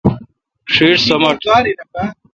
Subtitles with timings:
[0.73, 1.39] ݭیݭ سمٹ۔